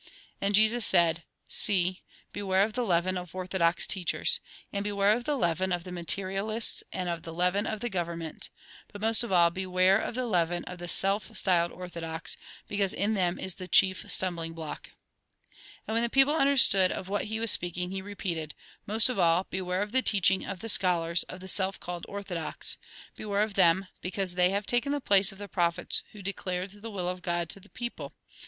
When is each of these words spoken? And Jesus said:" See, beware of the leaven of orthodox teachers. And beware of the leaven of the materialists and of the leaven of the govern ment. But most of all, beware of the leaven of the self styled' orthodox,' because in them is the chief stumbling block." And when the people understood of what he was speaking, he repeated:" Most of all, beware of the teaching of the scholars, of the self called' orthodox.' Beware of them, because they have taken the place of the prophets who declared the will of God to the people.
And 0.41 0.55
Jesus 0.55 0.83
said:" 0.83 1.25
See, 1.63 2.01
beware 2.33 2.63
of 2.63 2.73
the 2.73 2.81
leaven 2.83 3.19
of 3.19 3.35
orthodox 3.35 3.85
teachers. 3.85 4.39
And 4.73 4.83
beware 4.83 5.11
of 5.11 5.25
the 5.25 5.37
leaven 5.37 5.71
of 5.71 5.83
the 5.83 5.91
materialists 5.91 6.83
and 6.91 7.07
of 7.07 7.21
the 7.21 7.31
leaven 7.31 7.67
of 7.67 7.81
the 7.81 7.89
govern 7.89 8.17
ment. 8.17 8.49
But 8.91 8.99
most 9.01 9.23
of 9.23 9.31
all, 9.31 9.51
beware 9.51 9.99
of 9.99 10.15
the 10.15 10.25
leaven 10.25 10.63
of 10.63 10.79
the 10.79 10.87
self 10.87 11.37
styled' 11.37 11.71
orthodox,' 11.73 12.35
because 12.67 12.95
in 12.95 13.13
them 13.13 13.37
is 13.37 13.53
the 13.61 13.67
chief 13.67 14.09
stumbling 14.09 14.53
block." 14.53 14.89
And 15.87 15.93
when 15.93 16.01
the 16.01 16.09
people 16.09 16.33
understood 16.33 16.91
of 16.91 17.07
what 17.07 17.25
he 17.25 17.39
was 17.39 17.51
speaking, 17.51 17.91
he 17.91 18.01
repeated:" 18.01 18.55
Most 18.87 19.07
of 19.07 19.19
all, 19.19 19.45
beware 19.51 19.83
of 19.83 19.91
the 19.91 20.01
teaching 20.01 20.43
of 20.43 20.61
the 20.61 20.67
scholars, 20.69 21.21
of 21.29 21.41
the 21.41 21.47
self 21.47 21.79
called' 21.79 22.07
orthodox.' 22.09 22.77
Beware 23.15 23.43
of 23.43 23.53
them, 23.53 23.85
because 24.01 24.33
they 24.33 24.49
have 24.49 24.65
taken 24.65 24.93
the 24.93 24.99
place 24.99 25.31
of 25.31 25.37
the 25.37 25.47
prophets 25.47 26.01
who 26.13 26.23
declared 26.23 26.71
the 26.81 26.89
will 26.89 27.07
of 27.07 27.21
God 27.21 27.49
to 27.49 27.59
the 27.59 27.69
people. 27.69 28.15